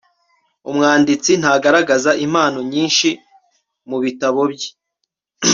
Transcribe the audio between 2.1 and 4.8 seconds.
impano nyinshi mubitabo bye